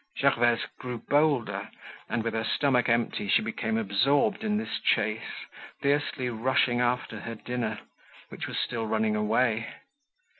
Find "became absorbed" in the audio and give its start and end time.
3.43-4.43